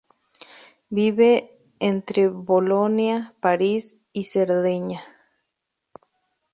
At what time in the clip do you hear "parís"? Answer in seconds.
3.39-4.03